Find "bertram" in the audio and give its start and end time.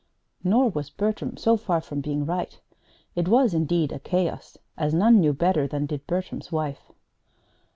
0.89-1.37